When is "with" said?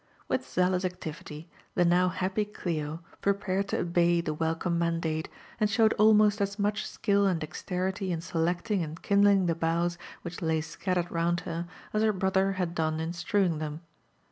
0.27-0.47